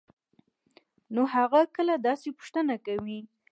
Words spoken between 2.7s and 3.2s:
کوي؟؟